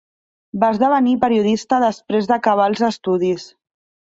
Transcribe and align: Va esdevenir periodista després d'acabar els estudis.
Va 0.63 0.69
esdevenir 0.75 1.13
periodista 1.25 1.81
després 1.85 2.33
d'acabar 2.33 2.69
els 2.73 2.85
estudis. 2.89 3.47